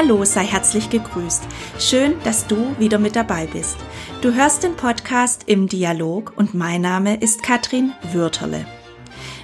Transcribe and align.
Hallo, 0.00 0.24
sei 0.24 0.44
herzlich 0.44 0.90
gegrüßt. 0.90 1.42
Schön, 1.80 2.14
dass 2.22 2.46
du 2.46 2.78
wieder 2.78 3.00
mit 3.00 3.16
dabei 3.16 3.48
bist. 3.48 3.78
Du 4.20 4.32
hörst 4.32 4.62
den 4.62 4.76
Podcast 4.76 5.42
im 5.46 5.66
Dialog 5.66 6.34
und 6.36 6.54
mein 6.54 6.82
Name 6.82 7.16
ist 7.16 7.42
Katrin 7.42 7.92
Würterle. 8.12 8.64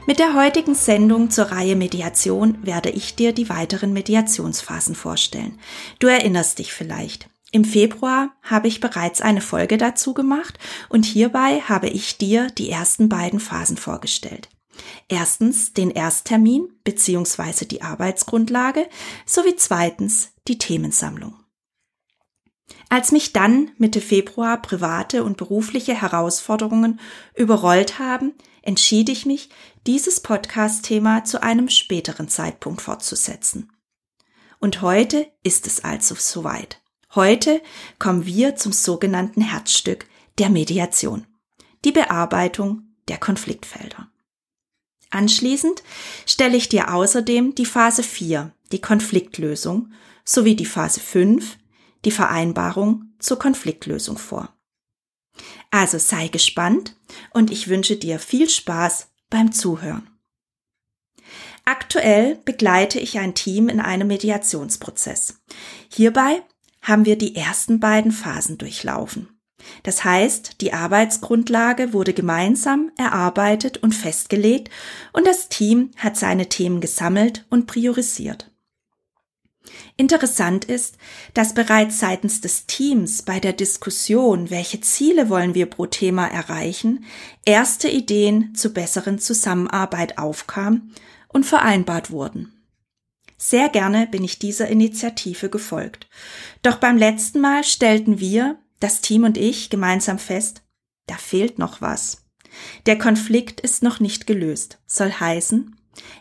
Mit 0.07 0.21
der 0.21 0.35
heutigen 0.35 0.77
Sendung 0.77 1.29
zur 1.31 1.47
Reihe 1.47 1.75
Mediation 1.75 2.65
werde 2.65 2.91
ich 2.91 3.17
dir 3.17 3.33
die 3.33 3.49
weiteren 3.49 3.93
Mediationsphasen 3.93 4.95
vorstellen. 4.95 5.59
Du 5.99 6.07
erinnerst 6.07 6.61
dich 6.61 6.73
vielleicht. 6.73 7.29
Im 7.51 7.65
Februar 7.65 8.31
habe 8.41 8.69
ich 8.69 8.79
bereits 8.79 9.21
eine 9.21 9.41
Folge 9.41 9.77
dazu 9.77 10.15
gemacht 10.15 10.61
und 10.89 11.05
hierbei 11.05 11.63
habe 11.69 11.89
ich 11.89 12.17
dir 12.17 12.47
die 12.47 12.71
ersten 12.71 13.09
beiden 13.09 13.41
Phasen 13.41 13.77
vorgestellt. 13.77 14.49
Erstens 15.09 15.73
den 15.73 15.91
Ersttermin 15.91 16.69
bzw. 16.85 17.65
die 17.65 17.83
Arbeitsgrundlage 17.83 18.89
sowie 19.27 19.57
zweitens 19.57 20.33
die 20.49 20.59
Themensammlung. 20.59 21.35
Als 22.89 23.13
mich 23.13 23.33
dann 23.33 23.71
Mitte 23.79 24.01
Februar 24.01 24.61
private 24.61 25.25
und 25.25 25.37
berufliche 25.37 26.01
Herausforderungen 26.01 27.01
überrollt 27.35 27.99
haben, 27.99 28.35
entschied 28.63 29.09
ich 29.09 29.27
mich, 29.27 29.51
dieses 29.87 30.21
Podcast-Thema 30.21 31.25
zu 31.25 31.43
einem 31.43 31.69
späteren 31.69 32.29
Zeitpunkt 32.29 32.83
fortzusetzen. 32.83 33.71
Und 34.61 34.81
heute 34.81 35.31
ist 35.43 35.67
es 35.67 35.85
also 35.85 36.15
soweit. 36.15 36.81
Heute 37.15 37.61
kommen 37.99 38.27
wir 38.27 38.57
zum 38.57 38.73
sogenannten 38.73 39.43
Herzstück 39.43 40.07
der 40.39 40.49
Mediation, 40.49 41.27
die 41.85 41.93
Bearbeitung 41.93 42.95
der 43.09 43.19
Konfliktfelder. 43.19 44.11
Anschließend 45.15 45.85
stelle 46.27 46.57
ich 46.57 46.69
dir 46.69 46.93
außerdem 46.93 47.55
die 47.55 47.67
Phase 47.67 48.03
4, 48.03 48.53
die 48.73 48.81
Konfliktlösung, 48.81 49.93
sowie 50.25 50.57
die 50.57 50.67
Phase 50.67 50.99
5, 50.99 51.57
die 52.05 52.11
Vereinbarung 52.11 53.13
zur 53.21 53.39
Konfliktlösung 53.39 54.19
vor. 54.19 54.53
Also 55.71 55.99
sei 55.99 56.27
gespannt 56.27 56.97
und 57.33 57.53
ich 57.53 57.69
wünsche 57.69 57.97
dir 57.97 58.19
viel 58.19 58.51
Spaß 58.51 59.07
beim 59.31 59.53
Zuhören. 59.53 60.11
Aktuell 61.65 62.41
begleite 62.45 62.99
ich 62.99 63.21
ein 63.21 63.37
Team 63.37 63.69
in 63.69 63.79
einem 63.79 64.09
Mediationsprozess. 64.09 65.41
Hierbei 65.89 66.43
haben 66.83 67.05
wir 67.05 67.17
die 67.17 67.37
ersten 67.37 67.79
beiden 67.79 68.11
Phasen 68.11 68.59
durchlaufen. 68.59 69.34
Das 69.83 70.05
heißt, 70.05 70.61
die 70.61 70.73
Arbeitsgrundlage 70.73 71.93
wurde 71.93 72.13
gemeinsam 72.13 72.91
erarbeitet 72.97 73.79
und 73.79 73.95
festgelegt 73.95 74.71
und 75.13 75.27
das 75.27 75.49
Team 75.49 75.91
hat 75.97 76.17
seine 76.17 76.49
Themen 76.49 76.81
gesammelt 76.81 77.45
und 77.51 77.67
priorisiert. 77.67 78.51
Interessant 79.97 80.65
ist, 80.65 80.99
dass 81.35 81.55
bereits 81.55 81.99
seitens 81.99 82.41
des 82.41 82.67
Teams 82.67 83.23
bei 83.23 83.41
der 83.41 83.53
Diskussion, 83.53 84.51
welche 84.51 84.81
Ziele 84.81 85.29
wollen 85.29 85.55
wir 85.55 85.67
pro 85.67 85.87
Thema 85.87 86.27
erreichen, 86.27 87.05
erste 87.45 87.89
Ideen 87.89 88.55
zur 88.55 88.75
besseren 88.75 89.19
Zusammenarbeit 89.19 90.19
aufkamen 90.19 90.93
und 91.29 91.47
vereinbart 91.47 92.11
wurden. 92.11 92.53
Sehr 93.37 93.69
gerne 93.69 94.07
bin 94.07 94.25
ich 94.25 94.39
dieser 94.39 94.69
Initiative 94.69 95.49
gefolgt. 95.49 96.09
Doch 96.63 96.77
beim 96.77 96.97
letzten 96.97 97.41
Mal 97.41 97.63
stellten 97.63 98.19
wir, 98.19 98.59
das 98.85 99.01
Team 99.01 99.25
und 99.25 99.39
ich 99.39 99.71
gemeinsam 99.71 100.19
fest, 100.19 100.63
da 101.07 101.17
fehlt 101.17 101.59
noch 101.59 101.81
was. 101.81 102.27
Der 102.85 102.99
Konflikt 102.99 103.61
ist 103.61 103.83
noch 103.83 103.99
nicht 103.99 104.27
gelöst, 104.27 104.79
soll 104.87 105.11
heißen, 105.11 105.75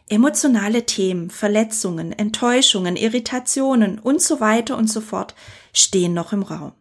emotionale 0.09 0.85
Themen, 0.85 1.29
Verletzungen, 1.29 2.13
Enttäuschungen, 2.13 2.95
Irritationen 2.95 3.99
und 3.99 4.21
so 4.21 4.39
weiter 4.39 4.77
und 4.77 4.87
so 4.87 5.01
fort 5.01 5.35
stehen 5.73 6.13
noch 6.13 6.31
im 6.31 6.41
Raum. 6.41 6.71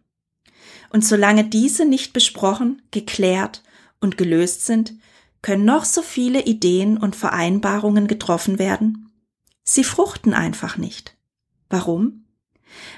Und 0.89 1.03
solange 1.03 1.43
diese 1.43 1.85
nicht 1.85 2.13
besprochen, 2.13 2.81
geklärt 2.91 3.61
und 3.99 4.17
gelöst 4.17 4.65
sind, 4.65 4.93
können 5.41 5.65
noch 5.65 5.83
so 5.83 6.01
viele 6.01 6.45
Ideen 6.45 6.97
und 6.97 7.17
Vereinbarungen 7.17 8.07
getroffen 8.07 8.57
werden. 8.57 9.11
Sie 9.63 9.83
fruchten 9.83 10.33
einfach 10.33 10.77
nicht. 10.77 11.17
Warum? 11.69 12.22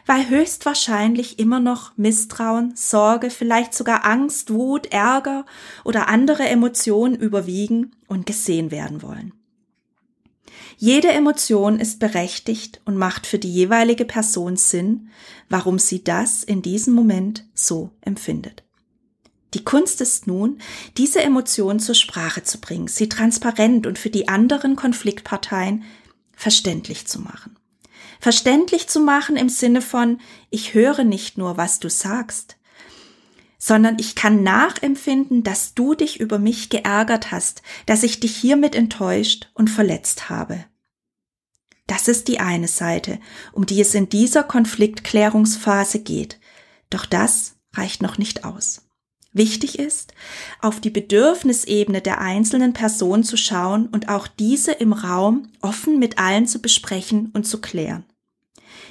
Weil 0.05 0.29
höchstwahrscheinlich 0.29 1.39
immer 1.39 1.59
noch 1.59 1.97
Misstrauen, 1.97 2.73
Sorge, 2.75 3.29
vielleicht 3.29 3.73
sogar 3.73 4.05
Angst, 4.05 4.51
Wut, 4.51 4.87
Ärger 4.87 5.45
oder 5.83 6.07
andere 6.07 6.43
Emotionen 6.47 7.15
überwiegen 7.15 7.91
und 8.07 8.25
gesehen 8.25 8.71
werden 8.71 9.01
wollen. 9.01 9.33
Jede 10.77 11.09
Emotion 11.09 11.79
ist 11.79 11.99
berechtigt 11.99 12.81
und 12.85 12.97
macht 12.97 13.27
für 13.27 13.39
die 13.39 13.51
jeweilige 13.51 14.05
Person 14.05 14.57
Sinn, 14.57 15.09
warum 15.49 15.79
sie 15.79 16.03
das 16.03 16.43
in 16.43 16.61
diesem 16.61 16.93
Moment 16.93 17.45
so 17.53 17.91
empfindet. 18.01 18.63
Die 19.53 19.63
Kunst 19.63 20.01
ist 20.01 20.27
nun, 20.27 20.59
diese 20.97 21.21
Emotion 21.21 21.79
zur 21.79 21.95
Sprache 21.95 22.43
zu 22.43 22.59
bringen, 22.59 22.89
sie 22.89 23.07
transparent 23.07 23.87
und 23.87 23.97
für 23.97 24.09
die 24.09 24.27
anderen 24.27 24.75
Konfliktparteien 24.75 25.83
verständlich 26.35 27.07
zu 27.07 27.21
machen 27.21 27.55
verständlich 28.19 28.87
zu 28.87 28.99
machen 28.99 29.37
im 29.37 29.49
Sinne 29.49 29.81
von, 29.81 30.19
ich 30.49 30.73
höre 30.73 31.03
nicht 31.03 31.37
nur, 31.37 31.57
was 31.57 31.79
du 31.79 31.89
sagst, 31.89 32.57
sondern 33.57 33.97
ich 33.99 34.15
kann 34.15 34.43
nachempfinden, 34.43 35.43
dass 35.43 35.73
du 35.73 35.95
dich 35.95 36.19
über 36.19 36.39
mich 36.39 36.69
geärgert 36.69 37.31
hast, 37.31 37.61
dass 37.85 38.03
ich 38.03 38.19
dich 38.19 38.35
hiermit 38.35 38.75
enttäuscht 38.75 39.49
und 39.53 39.69
verletzt 39.69 40.29
habe. 40.29 40.65
Das 41.87 42.07
ist 42.07 42.27
die 42.27 42.39
eine 42.39 42.67
Seite, 42.67 43.19
um 43.53 43.65
die 43.65 43.79
es 43.81 43.93
in 43.93 44.09
dieser 44.09 44.43
Konfliktklärungsphase 44.43 45.99
geht. 45.99 46.39
Doch 46.89 47.05
das 47.05 47.57
reicht 47.73 48.01
noch 48.01 48.17
nicht 48.17 48.43
aus. 48.43 48.84
Wichtig 49.35 49.79
ist, 49.79 50.13
auf 50.61 50.79
die 50.79 50.89
Bedürfnisebene 50.89 52.01
der 52.01 52.21
einzelnen 52.21 52.71
Person 52.71 53.25
zu 53.25 53.35
schauen 53.35 53.87
und 53.87 54.07
auch 54.07 54.27
diese 54.27 54.71
im 54.71 54.93
Raum 54.93 55.49
offen 55.59 55.99
mit 55.99 56.17
allen 56.17 56.47
zu 56.47 56.59
besprechen 56.61 57.31
und 57.33 57.45
zu 57.45 57.59
klären. 57.59 58.05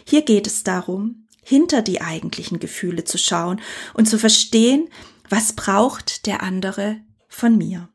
Hier 0.07 0.21
geht 0.21 0.47
es 0.47 0.63
darum, 0.63 1.27
hinter 1.43 1.81
die 1.81 2.03
eigentlichen 2.03 2.61
Gefühle 2.61 3.05
zu 3.05 3.17
schauen 3.17 3.59
und 3.95 4.07
zu 4.07 4.19
verstehen, 4.19 4.91
was 5.31 5.55
braucht 5.55 6.27
der 6.27 6.43
andere 6.43 6.99
von 7.27 7.57
mir. 7.57 7.89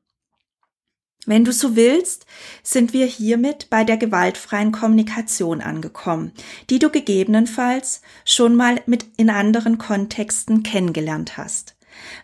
Wenn 1.27 1.45
du 1.45 1.53
so 1.53 1.75
willst, 1.75 2.25
sind 2.63 2.93
wir 2.93 3.05
hiermit 3.05 3.69
bei 3.69 3.83
der 3.83 3.97
gewaltfreien 3.97 4.71
Kommunikation 4.71 5.61
angekommen, 5.61 6.31
die 6.71 6.79
du 6.79 6.89
gegebenenfalls 6.89 8.01
schon 8.25 8.55
mal 8.55 8.81
mit 8.87 9.05
in 9.17 9.29
anderen 9.29 9.77
Kontexten 9.77 10.63
kennengelernt 10.63 11.37
hast. 11.37 11.75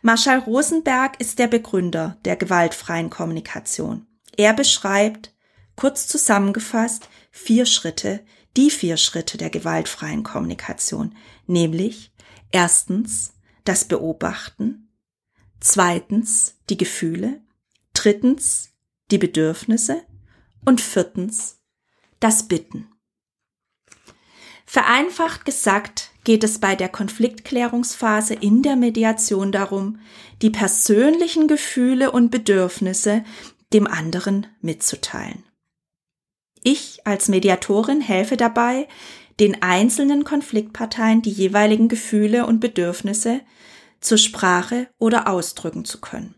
Marshall 0.01 0.39
Rosenberg 0.39 1.19
ist 1.19 1.39
der 1.39 1.47
Begründer 1.47 2.17
der 2.25 2.35
gewaltfreien 2.35 3.09
Kommunikation. 3.09 4.07
Er 4.37 4.53
beschreibt, 4.53 5.33
kurz 5.75 6.07
zusammengefasst, 6.07 7.09
vier 7.31 7.65
Schritte, 7.65 8.23
die 8.57 8.69
vier 8.69 8.97
Schritte 8.97 9.37
der 9.37 9.49
gewaltfreien 9.49 10.23
Kommunikation, 10.23 11.15
nämlich 11.47 12.13
erstens 12.51 13.33
das 13.63 13.85
Beobachten, 13.85 14.89
zweitens 15.59 16.55
die 16.69 16.77
Gefühle, 16.77 17.41
drittens 17.93 18.69
die 19.11 19.17
Bedürfnisse 19.17 20.03
und 20.63 20.81
viertens 20.81 21.59
das 22.19 22.47
Bitten. 22.47 22.94
Vereinfacht 24.65 25.45
gesagt 25.45 26.11
geht 26.23 26.43
es 26.43 26.59
bei 26.59 26.75
der 26.75 26.89
Konfliktklärungsphase 26.89 28.33
in 28.33 28.63
der 28.63 28.75
Mediation 28.75 29.51
darum, 29.51 29.99
die 30.41 30.49
persönlichen 30.49 31.47
Gefühle 31.47 32.11
und 32.11 32.31
Bedürfnisse 32.31 33.23
dem 33.73 33.87
anderen 33.87 34.47
mitzuteilen. 34.61 35.43
Ich 36.63 37.05
als 37.05 37.29
Mediatorin 37.29 38.01
helfe 38.01 38.37
dabei, 38.37 38.87
den 39.39 39.61
einzelnen 39.61 40.23
Konfliktparteien 40.23 41.21
die 41.21 41.31
jeweiligen 41.31 41.89
Gefühle 41.89 42.47
und 42.47 42.59
Bedürfnisse 42.59 43.41
zur 43.99 44.17
Sprache 44.17 44.87
oder 44.97 45.27
ausdrücken 45.27 45.85
zu 45.85 46.01
können. 46.01 46.35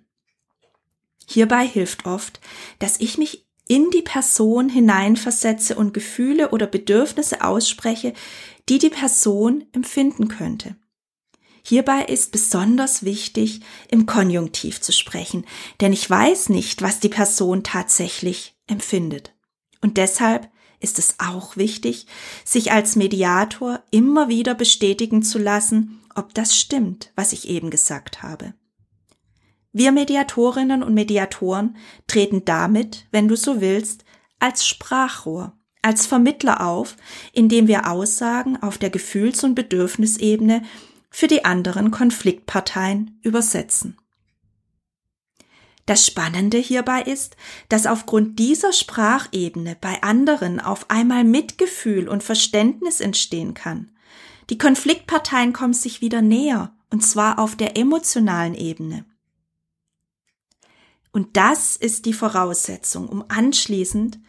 Hierbei 1.28 1.66
hilft 1.66 2.06
oft, 2.06 2.40
dass 2.80 3.00
ich 3.00 3.18
mich 3.18 3.47
in 3.68 3.90
die 3.92 4.02
Person 4.02 4.70
hineinversetze 4.70 5.76
und 5.76 5.94
Gefühle 5.94 6.50
oder 6.50 6.68
Bedürfnisse 6.68 7.44
ausspreche, 7.44 8.14
die 8.70 8.80
die 8.80 8.90
Person 8.90 9.66
empfinden 9.72 10.28
könnte. 10.28 10.76
Hierbei 11.64 12.06
ist 12.06 12.32
besonders 12.32 13.04
wichtig, 13.04 13.60
im 13.90 14.06
Konjunktiv 14.06 14.80
zu 14.80 14.94
sprechen, 14.94 15.46
denn 15.82 15.92
ich 15.92 16.10
weiß 16.10 16.48
nicht, 16.50 16.82
was 16.82 17.02
die 17.02 17.10
Person 17.10 17.64
tatsächlich 17.64 18.56
empfindet. 18.68 19.34
Und 19.82 19.98
deshalb 19.98 20.50
ist 20.80 20.98
es 20.98 21.16
auch 21.18 21.58
wichtig, 21.58 22.08
sich 22.46 22.72
als 22.72 22.96
Mediator 22.96 23.84
immer 23.92 24.30
wieder 24.30 24.56
bestätigen 24.56 25.24
zu 25.24 25.40
lassen, 25.40 26.00
ob 26.16 26.34
das 26.34 26.56
stimmt, 26.58 27.12
was 27.16 27.34
ich 27.34 27.50
eben 27.50 27.70
gesagt 27.70 28.24
habe. 28.24 28.54
Wir 29.78 29.92
Mediatorinnen 29.92 30.82
und 30.82 30.96
Mediatoren 30.96 31.78
treten 32.08 32.44
damit, 32.46 33.06
wenn 33.12 33.28
du 33.28 33.38
so 33.38 33.62
willst, 33.62 34.06
als 34.40 34.66
Sprachrohr, 34.66 35.56
als 35.84 36.08
Vermittler 36.08 36.66
auf, 36.66 36.96
indem 37.32 37.68
wir 37.68 37.88
Aussagen 37.88 38.58
auf 38.58 38.80
der 38.80 38.90
Gefühls- 38.90 39.44
und 39.44 39.54
Bedürfnisebene 39.54 40.64
für 41.12 41.28
die 41.28 41.46
anderen 41.46 41.92
Konfliktparteien 41.92 43.20
übersetzen. 43.22 44.00
Das 45.86 46.08
Spannende 46.08 46.58
hierbei 46.58 47.04
ist, 47.04 47.38
dass 47.70 47.86
aufgrund 47.86 48.40
dieser 48.40 48.74
Sprachebene 48.74 49.78
bei 49.80 50.02
anderen 50.02 50.60
auf 50.60 50.90
einmal 50.90 51.24
Mitgefühl 51.24 52.10
und 52.10 52.24
Verständnis 52.24 53.00
entstehen 53.00 53.54
kann. 53.54 53.92
Die 54.50 54.58
Konfliktparteien 54.58 55.54
kommen 55.54 55.74
sich 55.74 56.02
wieder 56.02 56.24
näher, 56.24 56.76
und 56.90 57.06
zwar 57.06 57.38
auf 57.38 57.56
der 57.56 57.78
emotionalen 57.78 58.56
Ebene. 58.56 59.06
Und 61.18 61.36
das 61.36 61.76
ist 61.76 62.06
die 62.06 62.14
Voraussetzung, 62.14 63.10
um 63.10 63.26
anschließend 63.28 64.20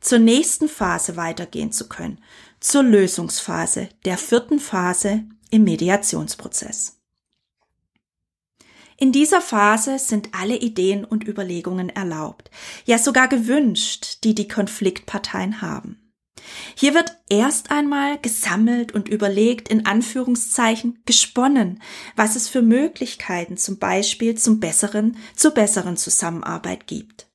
zur 0.00 0.18
nächsten 0.18 0.66
Phase 0.66 1.14
weitergehen 1.14 1.72
zu 1.72 1.90
können, 1.90 2.22
zur 2.58 2.82
Lösungsphase, 2.84 3.90
der 4.06 4.16
vierten 4.16 4.58
Phase 4.58 5.24
im 5.50 5.64
Mediationsprozess. 5.64 6.96
In 8.96 9.12
dieser 9.12 9.42
Phase 9.42 9.98
sind 9.98 10.30
alle 10.32 10.56
Ideen 10.56 11.04
und 11.04 11.28
Überlegungen 11.28 11.90
erlaubt, 11.90 12.50
ja 12.86 12.96
sogar 12.96 13.28
gewünscht, 13.28 14.24
die 14.24 14.34
die 14.34 14.48
Konfliktparteien 14.48 15.60
haben. 15.60 16.07
Hier 16.74 16.94
wird 16.94 17.16
erst 17.28 17.70
einmal 17.70 18.18
gesammelt 18.18 18.92
und 18.92 19.08
überlegt, 19.08 19.68
in 19.68 19.86
Anführungszeichen 19.86 21.00
gesponnen, 21.06 21.82
was 22.16 22.36
es 22.36 22.48
für 22.48 22.62
Möglichkeiten 22.62 23.56
zum 23.56 23.78
Beispiel 23.78 24.36
zum 24.36 24.60
besseren, 24.60 25.16
zur 25.34 25.52
besseren 25.52 25.96
Zusammenarbeit 25.96 26.86
gibt. 26.86 27.28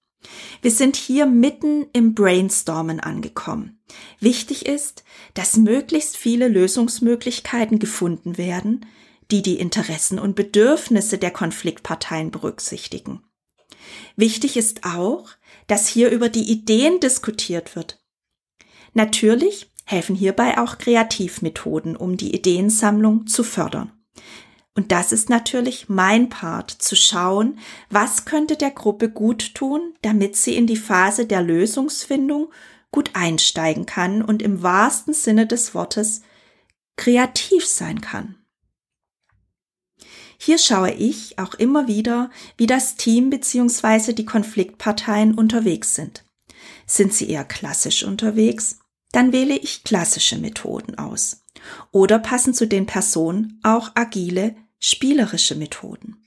Wir 0.62 0.72
sind 0.72 0.96
hier 0.96 1.26
mitten 1.26 1.88
im 1.94 2.14
Brainstormen 2.14 3.00
angekommen. 3.00 3.82
Wichtig 4.20 4.66
ist, 4.66 5.04
dass 5.34 5.58
möglichst 5.58 6.18
viele 6.18 6.48
Lösungsmöglichkeiten 6.48 7.80
gefunden 7.80 8.38
werden, 8.38 8.86
die 9.32 9.42
die 9.42 9.60
Interessen 9.60 10.20
und 10.20 10.36
Bedürfnisse 10.36 11.18
der 11.18 11.32
Konfliktparteien 11.32 12.32
berücksichtigen. 12.32 13.24
Wichtig 14.16 14.58
ist 14.58 14.86
auch, 14.86 15.30
dass 15.68 15.88
hier 15.88 16.10
über 16.10 16.30
die 16.30 16.50
Ideen 16.52 17.00
diskutiert 17.00 17.76
wird. 17.76 18.03
Natürlich 18.94 19.72
helfen 19.86 20.16
hierbei 20.16 20.58
auch 20.58 20.78
Kreativmethoden, 20.78 21.96
um 21.96 22.18
die 22.18 22.34
Ideensammlung 22.34 23.28
zu 23.28 23.44
fördern. 23.44 23.92
Und 24.76 24.92
das 24.92 25.12
ist 25.12 25.30
natürlich 25.30 25.88
mein 25.88 26.30
Part, 26.30 26.72
zu 26.72 26.96
schauen, 26.96 27.60
was 27.90 28.26
könnte 28.26 28.56
der 28.56 28.72
Gruppe 28.72 29.10
gut 29.10 29.54
tun, 29.54 29.94
damit 30.02 30.36
sie 30.36 30.56
in 30.56 30.66
die 30.66 30.78
Phase 30.78 31.28
der 31.28 31.44
Lösungsfindung 31.44 32.52
gut 32.92 33.12
einsteigen 33.14 33.86
kann 33.86 34.22
und 34.22 34.42
im 34.42 34.64
wahrsten 34.64 35.14
Sinne 35.14 35.46
des 35.46 35.76
Wortes 35.76 36.22
kreativ 36.96 37.66
sein 37.66 38.02
kann. 38.02 38.38
Hier 40.38 40.58
schaue 40.58 40.92
ich 40.92 41.40
auch 41.40 41.54
immer 41.54 41.88
wieder, 41.88 42.30
wie 42.58 42.68
das 42.68 42.96
Team 42.96 43.30
bzw. 43.30 44.14
die 44.14 44.26
Konfliktparteien 44.26 45.36
unterwegs 45.36 45.96
sind. 45.96 46.26
Sind 46.86 47.14
sie 47.14 47.30
eher 47.30 47.46
klassisch 47.46 48.04
unterwegs? 48.04 48.80
Dann 49.14 49.32
wähle 49.32 49.56
ich 49.56 49.86
klassische 49.86 50.38
Methoden 50.38 50.98
aus. 50.98 51.46
Oder 51.92 52.20
passen 52.20 52.54
zu 52.54 52.68
den 52.68 52.88
Personen 52.88 53.62
auch 53.64 53.92
agile, 53.96 54.56
spielerische 54.80 55.56
Methoden. 55.56 56.18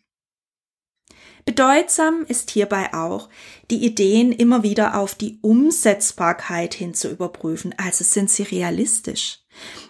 Bedeutsam 1.45 2.25
ist 2.27 2.51
hierbei 2.51 2.95
auch, 2.95 3.29
die 3.71 3.85
Ideen 3.85 4.33
immer 4.33 4.63
wieder 4.63 4.99
auf 4.99 5.15
die 5.15 5.39
Umsetzbarkeit 5.43 6.75
hin 6.75 6.95
zu 6.95 7.11
überprüfen, 7.11 7.75
also 7.77 8.03
sind 8.03 8.31
sie 8.31 8.45
realistisch. 8.45 9.41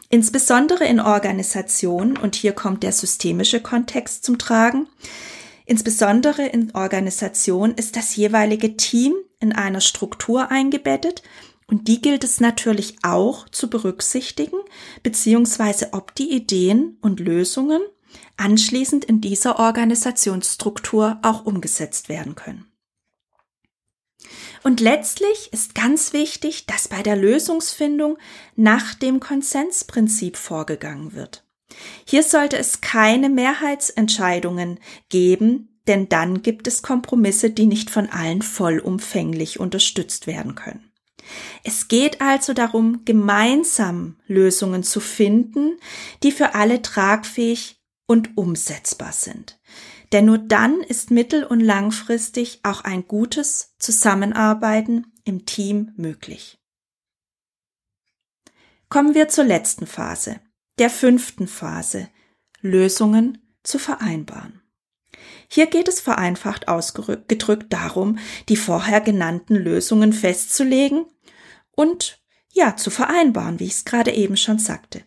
Insbesondere 0.09 0.85
in 0.87 1.01
Organisationen, 1.01 2.17
und 2.17 2.35
hier 2.35 2.53
kommt 2.53 2.83
der 2.83 2.93
systemische 2.93 3.61
Kontext 3.61 4.25
zum 4.25 4.39
Tragen, 4.39 4.89
insbesondere 5.65 6.47
in 6.47 6.75
Organisationen 6.75 7.75
ist 7.75 7.97
das 7.97 8.17
jeweilige 8.17 8.77
Team 8.77 9.15
in 9.41 9.53
einer 9.53 9.81
Struktur 9.81 10.51
eingebettet 10.51 11.23
und 11.69 11.89
die 11.89 12.01
gilt 12.01 12.23
es 12.25 12.41
natürlich 12.41 12.97
auch 13.03 13.49
zu 13.49 13.69
berücksichtigen, 13.69 14.59
beziehungsweise 15.03 15.93
ob 15.93 16.15
die 16.15 16.31
Ideen 16.33 16.99
und 17.01 17.21
Lösungen 17.21 17.83
anschließend 18.37 19.05
in 19.05 19.21
dieser 19.21 19.59
Organisationsstruktur 19.59 21.19
auch 21.23 21.45
umgesetzt 21.45 22.09
werden 22.09 22.35
können. 22.35 22.67
Und 24.63 24.81
letztlich 24.81 25.53
ist 25.53 25.75
ganz 25.75 26.13
wichtig, 26.13 26.67
dass 26.67 26.89
bei 26.89 27.03
der 27.03 27.17
Lösungsfindung 27.17 28.19
nach 28.57 28.95
dem 28.95 29.21
Konsensprinzip 29.21 30.37
vorgegangen 30.37 31.15
wird. 31.15 31.45
Hier 32.05 32.23
sollte 32.23 32.57
es 32.57 32.81
keine 32.81 33.29
Mehrheitsentscheidungen 33.29 34.81
geben, 35.09 35.81
denn 35.87 36.09
dann 36.09 36.43
gibt 36.43 36.67
es 36.67 36.83
Kompromisse, 36.83 37.51
die 37.51 37.67
nicht 37.67 37.91
von 37.91 38.09
allen 38.09 38.43
vollumfänglich 38.43 39.61
unterstützt 39.61 40.27
werden 40.27 40.55
können. 40.55 40.86
Es 41.65 41.89
geht 41.89 42.21
also 42.21 42.53
darum, 42.53 43.05
gemeinsam 43.05 44.17
Lösungen 44.27 44.83
zu 44.83 45.01
finden, 45.01 45.79
die 46.23 46.33
für 46.33 46.55
alle 46.55 46.83
tragfähig 46.83 47.81
und 48.07 48.37
umsetzbar 48.37 49.13
sind. 49.13 49.59
Denn 50.13 50.27
nur 50.27 50.39
dann 50.39 50.81
ist 50.81 51.11
mittel- 51.11 51.45
und 51.45 51.61
langfristig 51.61 52.61
auch 52.63 52.83
ein 52.83 53.09
gutes 53.09 53.75
Zusammenarbeiten 53.79 55.13
im 55.25 55.47
Team 55.47 55.93
möglich. 55.97 56.59
Kommen 58.89 59.15
wir 59.15 59.29
zur 59.29 59.45
letzten 59.45 59.87
Phase, 59.87 60.41
der 60.79 60.91
fünften 60.91 61.49
Phase, 61.49 62.09
Lösungen 62.61 63.39
zu 63.65 63.79
vereinbaren. 63.79 64.63
Hier 65.49 65.67
geht 65.67 65.89
es 65.89 66.01
vereinfacht 66.01 66.69
ausgedrückt 66.69 67.73
darum, 67.73 68.19
die 68.49 68.57
vorher 68.57 69.01
genannten 69.01 69.57
Lösungen 69.57 70.13
festzulegen 70.13 71.07
und 71.77 72.21
ja, 72.53 72.75
zu 72.75 72.91
vereinbaren, 72.91 73.61
wie 73.61 73.67
ich 73.67 73.75
es 73.75 73.85
gerade 73.85 74.13
eben 74.13 74.37
schon 74.37 74.59
sagte. 74.59 75.03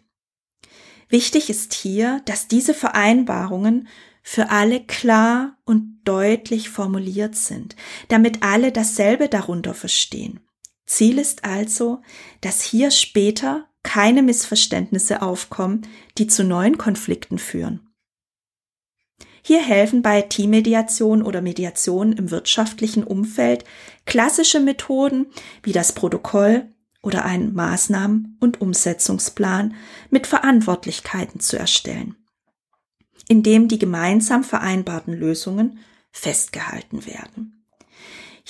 Wichtig 1.09 1.49
ist 1.49 1.73
hier, 1.73 2.21
dass 2.25 2.47
diese 2.47 2.73
Vereinbarungen 2.73 3.89
für 4.21 4.51
alle 4.51 4.85
klar 4.85 5.57
und 5.65 6.01
deutlich 6.05 6.69
formuliert 6.69 7.35
sind, 7.35 7.75
damit 8.09 8.43
alle 8.43 8.71
dasselbe 8.71 9.27
darunter 9.27 9.73
verstehen. 9.73 10.39
Ziel 10.85 11.17
ist 11.17 11.43
also, 11.43 12.01
dass 12.41 12.61
hier 12.61 12.91
später 12.91 13.67
keine 13.83 14.21
Missverständnisse 14.21 15.21
aufkommen, 15.21 15.87
die 16.17 16.27
zu 16.27 16.43
neuen 16.43 16.77
Konflikten 16.77 17.39
führen. 17.39 17.88
Hier 19.41 19.61
helfen 19.61 20.01
bei 20.01 20.21
Teammediation 20.21 21.21
oder 21.21 21.41
Mediation 21.41 22.13
im 22.13 22.31
wirtschaftlichen 22.31 23.03
Umfeld 23.03 23.63
klassische 24.05 24.59
Methoden 24.59 25.27
wie 25.63 25.71
das 25.71 25.93
Protokoll 25.93 26.67
oder 27.01 27.25
einen 27.25 27.55
Maßnahmen- 27.55 28.35
und 28.39 28.61
Umsetzungsplan 28.61 29.75
mit 30.09 30.27
Verantwortlichkeiten 30.27 31.39
zu 31.39 31.57
erstellen 31.57 32.15
in 33.29 33.43
dem 33.43 33.67
die 33.67 33.79
gemeinsam 33.79 34.43
vereinbarten 34.43 35.13
Lösungen 35.13 35.79
festgehalten 36.11 37.05
werden. 37.05 37.58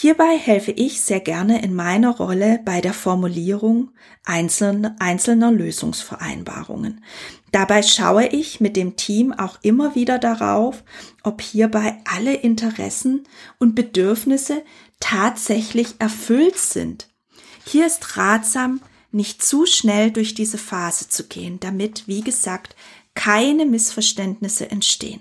Hierbei 0.01 0.37
helfe 0.37 0.71
ich 0.71 1.01
sehr 1.01 1.19
gerne 1.19 1.61
in 1.61 1.75
meiner 1.75 2.15
Rolle 2.15 2.61
bei 2.63 2.79
der 2.79 2.93
Formulierung 2.93 3.91
einzelner, 4.23 4.95
einzelner 4.99 5.51
Lösungsvereinbarungen. 5.51 7.03
Dabei 7.51 7.83
schaue 7.83 8.27
ich 8.27 8.61
mit 8.61 8.77
dem 8.77 8.95
Team 8.95 9.33
auch 9.33 9.57
immer 9.61 9.95
wieder 9.95 10.17
darauf, 10.17 10.85
ob 11.23 11.41
hierbei 11.41 11.97
alle 12.05 12.33
Interessen 12.33 13.27
und 13.57 13.75
Bedürfnisse 13.75 14.63
tatsächlich 15.01 15.95
erfüllt 15.99 16.57
sind. 16.57 17.09
Hier 17.65 17.85
ist 17.85 18.15
ratsam, 18.15 18.79
nicht 19.11 19.43
zu 19.43 19.65
schnell 19.65 20.11
durch 20.11 20.33
diese 20.33 20.57
Phase 20.57 21.09
zu 21.09 21.27
gehen, 21.27 21.59
damit, 21.59 22.07
wie 22.07 22.21
gesagt, 22.21 22.77
keine 23.15 23.65
Missverständnisse 23.65 24.71
entstehen. 24.71 25.19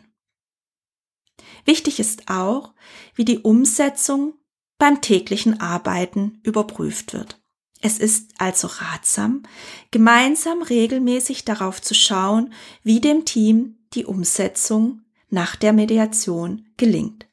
Wichtig 1.65 1.99
ist 1.99 2.31
auch, 2.31 2.75
wie 3.17 3.25
die 3.25 3.41
Umsetzung 3.41 4.35
beim 4.79 5.01
täglichen 5.01 5.61
Arbeiten 5.61 6.41
überprüft 6.43 7.13
wird. 7.13 7.41
Es 7.81 7.99
ist 7.99 8.33
also 8.39 8.67
ratsam, 8.69 9.43
gemeinsam 9.91 10.63
regelmäßig 10.63 11.45
darauf 11.45 11.81
zu 11.81 11.95
schauen, 11.95 12.53
wie 12.83 13.01
dem 13.01 13.25
Team 13.25 13.79
die 13.95 14.05
Umsetzung 14.05 15.03
nach 15.31 15.57
der 15.57 15.73
Mediation 15.73 16.67
gelingt. 16.77 17.29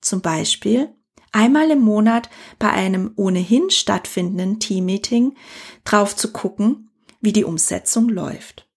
Zum 0.00 0.22
Beispiel 0.22 0.94
einmal 1.32 1.70
im 1.70 1.80
Monat 1.80 2.30
bei 2.58 2.70
einem 2.70 3.12
ohnehin 3.16 3.70
stattfindenden 3.70 4.58
Teammeeting 4.58 5.36
drauf 5.84 6.16
zu 6.16 6.32
gucken, 6.32 6.90
wie 7.20 7.32
die 7.32 7.44
Umsetzung 7.44 8.08
läuft. 8.08 8.68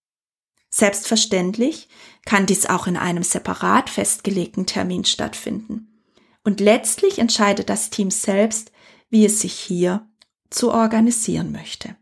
Selbstverständlich 0.70 1.88
kann 2.26 2.46
dies 2.46 2.68
auch 2.68 2.86
in 2.86 2.98
einem 2.98 3.24
separat 3.24 3.90
festgelegten 3.90 4.66
Termin 4.68 5.06
stattfinden. 5.06 5.89
Und 6.44 6.60
letztlich 6.60 7.20
entscheidet 7.20 7.70
das 7.70 7.90
Team 7.90 8.12
selbst, 8.12 8.72
wie 9.10 9.26
es 9.26 9.42
sich 9.42 9.54
hier 9.54 10.08
zu 10.50 10.72
organisieren 10.72 11.52
möchte. 11.52 11.96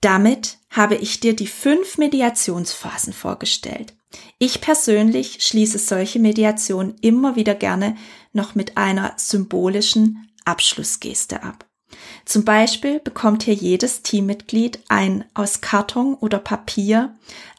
Damit 0.00 0.58
habe 0.70 0.94
ich 0.94 1.20
dir 1.20 1.36
die 1.36 1.46
fünf 1.46 1.98
Mediationsphasen 1.98 3.12
vorgestellt. 3.12 3.94
Ich 4.38 4.60
persönlich 4.60 5.42
schließe 5.42 5.78
solche 5.78 6.18
Mediationen 6.18 6.96
immer 7.00 7.36
wieder 7.36 7.54
gerne 7.54 7.96
noch 8.32 8.54
mit 8.54 8.76
einer 8.76 9.12
symbolischen 9.16 10.30
Abschlussgeste 10.44 11.42
ab. 11.42 11.66
Zum 12.24 12.44
Beispiel 12.44 13.00
bekommt 13.00 13.42
hier 13.42 13.54
jedes 13.54 14.02
Teammitglied 14.02 14.80
ein 14.88 15.24
aus 15.34 15.60
Karton 15.60 16.14
oder 16.14 16.38
Papier 16.38 17.18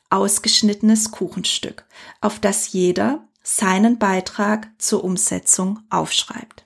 ausgeschnittenes 0.10 1.12
Kuchenstück, 1.12 1.86
auf 2.20 2.40
das 2.40 2.74
jeder 2.74 3.28
seinen 3.44 3.98
Beitrag 3.98 4.70
zur 4.78 5.04
Umsetzung 5.04 5.80
aufschreibt. 5.90 6.66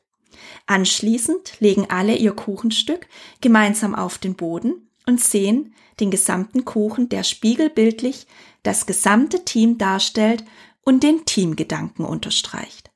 Anschließend 0.68 1.60
legen 1.60 1.90
alle 1.90 2.16
ihr 2.16 2.34
Kuchenstück 2.34 3.08
gemeinsam 3.42 3.94
auf 3.96 4.18
den 4.18 4.36
Boden 4.36 4.90
und 5.06 5.22
sehen 5.22 5.76
den 6.00 6.12
gesamten 6.12 6.66
Kuchen, 6.66 7.10
der 7.10 7.24
spiegelbildlich 7.24 8.28
das 8.64 8.86
gesamte 8.86 9.46
Team 9.46 9.78
darstellt 9.78 10.44
und 10.84 11.04
den 11.04 11.26
Teamgedanken 11.26 12.04
unterstreicht. 12.04 12.92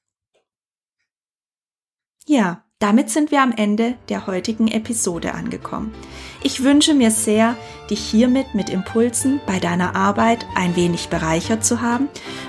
Ja, 2.25 2.63
damit 2.79 3.09
sind 3.09 3.31
wir 3.31 3.41
am 3.41 3.51
Ende 3.51 3.95
der 4.07 4.25
heutigen 4.25 4.69
Episode 4.69 5.33
angekommen. 5.33 5.93
Ich 6.41 6.63
wünsche 6.63 6.93
mir 6.93 7.11
sehr, 7.11 7.55
dich 7.89 7.99
hiermit 7.99 8.55
mit 8.55 8.69
Impulsen 8.69 9.41
bei 9.45 9.59
deiner 9.59 9.95
Arbeit 9.95 10.45
ein 10.55 10.75
wenig 10.77 11.09
bereichert 11.09 11.65
zu 11.65 11.81
haben 11.81 12.07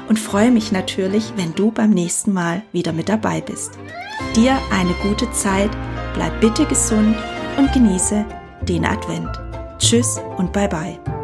und 0.08 0.18
freue 0.18 0.52
mich 0.52 0.70
natürlich, 0.70 1.32
wenn 1.37 1.54
du 1.54 1.72
beim 1.72 1.90
nächsten 1.90 2.32
Mal 2.32 2.62
wieder 2.72 2.92
mit 2.92 3.08
dabei 3.08 3.40
bist. 3.40 3.72
Dir 4.37 4.56
eine 4.70 4.94
gute 5.02 5.30
Zeit, 5.32 5.70
bleib 6.14 6.40
bitte 6.40 6.64
gesund 6.66 7.16
und 7.58 7.72
genieße 7.72 8.25
den 8.62 8.84
Advent. 8.84 9.28
Tschüss 9.78 10.20
und 10.37 10.52
bye 10.52 10.68
bye. 10.68 11.19